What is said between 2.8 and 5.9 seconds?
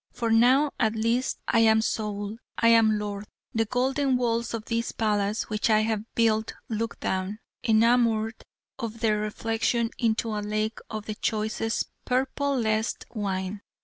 lord. The golden walls of this palace which I